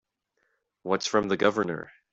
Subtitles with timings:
[0.81, 1.91] What's from the Governor?